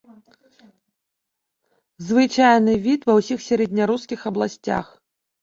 Звычайны 2.07 2.75
від 2.87 2.99
ва 3.11 3.19
ўсіх 3.19 3.45
сярэднярускіх 3.49 4.19
абласцях. 4.33 4.85